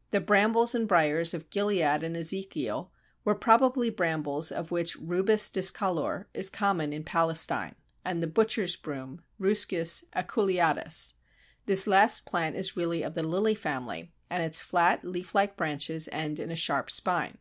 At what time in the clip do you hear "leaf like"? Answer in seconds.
15.06-15.56